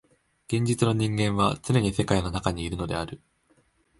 [0.47, 3.21] 現実の人間はつねに世界の中にいるのである。